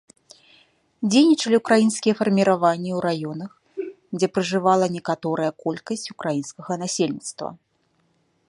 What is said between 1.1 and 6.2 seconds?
Дзейнічалі ўкраінскія фарміраванні ў раёнах, дзе пражывала некаторыя колькасць